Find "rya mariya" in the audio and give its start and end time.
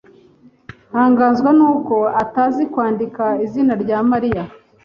3.83-4.43